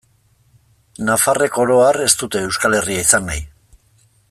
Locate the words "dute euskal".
2.23-2.79